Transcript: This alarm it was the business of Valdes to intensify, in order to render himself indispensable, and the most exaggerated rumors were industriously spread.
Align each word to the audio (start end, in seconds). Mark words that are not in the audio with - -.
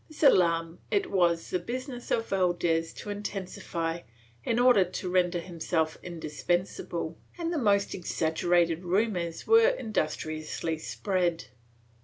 This 0.07 0.23
alarm 0.23 0.79
it 0.89 1.11
was 1.11 1.51
the 1.51 1.59
business 1.59 2.09
of 2.09 2.27
Valdes 2.29 2.91
to 2.91 3.11
intensify, 3.11 3.99
in 4.43 4.57
order 4.57 4.83
to 4.83 5.11
render 5.11 5.37
himself 5.37 5.95
indispensable, 6.01 7.19
and 7.37 7.53
the 7.53 7.59
most 7.59 7.93
exaggerated 7.93 8.83
rumors 8.83 9.45
were 9.45 9.67
industriously 9.69 10.79
spread. 10.79 11.45